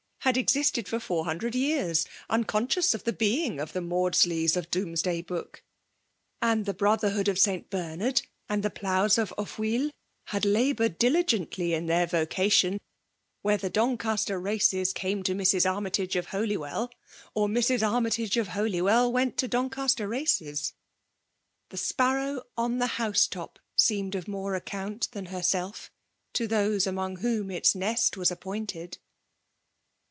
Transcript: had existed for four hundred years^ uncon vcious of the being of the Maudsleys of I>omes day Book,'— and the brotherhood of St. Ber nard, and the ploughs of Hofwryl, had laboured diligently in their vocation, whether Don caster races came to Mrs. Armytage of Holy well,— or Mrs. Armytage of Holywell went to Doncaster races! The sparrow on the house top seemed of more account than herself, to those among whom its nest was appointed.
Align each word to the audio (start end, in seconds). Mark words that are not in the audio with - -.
had 0.25 0.37
existed 0.37 0.87
for 0.87 0.99
four 0.99 1.25
hundred 1.25 1.53
years^ 1.53 2.07
uncon 2.29 2.67
vcious 2.67 2.93
of 2.93 3.05
the 3.05 3.11
being 3.11 3.59
of 3.59 3.73
the 3.73 3.79
Maudsleys 3.79 4.55
of 4.55 4.67
I>omes 4.67 5.01
day 5.01 5.19
Book,'— 5.23 5.63
and 6.43 6.67
the 6.67 6.75
brotherhood 6.75 7.27
of 7.27 7.39
St. 7.39 7.67
Ber 7.71 7.95
nard, 7.95 8.21
and 8.47 8.61
the 8.61 8.69
ploughs 8.69 9.17
of 9.17 9.33
Hofwryl, 9.35 9.89
had 10.25 10.45
laboured 10.45 10.99
diligently 10.99 11.73
in 11.73 11.87
their 11.87 12.05
vocation, 12.05 12.79
whether 13.41 13.67
Don 13.67 13.97
caster 13.97 14.39
races 14.39 14.93
came 14.93 15.23
to 15.23 15.33
Mrs. 15.33 15.67
Armytage 15.67 16.15
of 16.15 16.27
Holy 16.27 16.55
well,— 16.55 16.91
or 17.33 17.47
Mrs. 17.47 17.81
Armytage 17.81 18.37
of 18.37 18.49
Holywell 18.49 19.11
went 19.11 19.37
to 19.37 19.47
Doncaster 19.47 20.07
races! 20.07 20.73
The 21.69 21.77
sparrow 21.77 22.43
on 22.55 22.77
the 22.77 23.01
house 23.01 23.25
top 23.25 23.57
seemed 23.75 24.13
of 24.13 24.27
more 24.27 24.53
account 24.53 25.07
than 25.13 25.25
herself, 25.25 25.89
to 26.33 26.45
those 26.47 26.85
among 26.85 27.17
whom 27.17 27.49
its 27.49 27.73
nest 27.73 28.17
was 28.17 28.29
appointed. 28.29 28.99